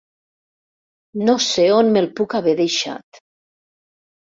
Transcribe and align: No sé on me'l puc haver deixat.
No 1.29 1.37
sé 1.49 1.67
on 1.75 1.95
me'l 1.95 2.11
puc 2.23 2.37
haver 2.43 2.59
deixat. 2.65 3.25